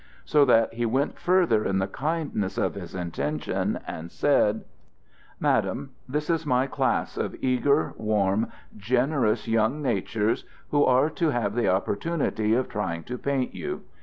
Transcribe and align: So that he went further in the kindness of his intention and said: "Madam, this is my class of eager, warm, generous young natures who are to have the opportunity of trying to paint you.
So 0.25 0.45
that 0.45 0.73
he 0.73 0.83
went 0.83 1.19
further 1.19 1.63
in 1.63 1.77
the 1.77 1.85
kindness 1.85 2.57
of 2.57 2.73
his 2.73 2.95
intention 2.95 3.79
and 3.85 4.11
said: 4.11 4.63
"Madam, 5.39 5.91
this 6.09 6.27
is 6.27 6.43
my 6.43 6.65
class 6.65 7.17
of 7.17 7.35
eager, 7.39 7.93
warm, 7.97 8.51
generous 8.75 9.47
young 9.47 9.79
natures 9.83 10.43
who 10.71 10.83
are 10.83 11.11
to 11.11 11.29
have 11.29 11.53
the 11.53 11.69
opportunity 11.69 12.55
of 12.55 12.67
trying 12.67 13.03
to 13.03 13.17
paint 13.19 13.53
you. 13.53 13.83